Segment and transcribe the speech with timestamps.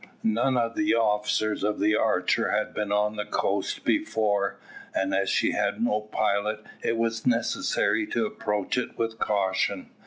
[0.23, 4.57] None of the officers of the Archer had been on the coast before,
[4.95, 9.91] and as she had no pilot, it was necessary to approach it with caution.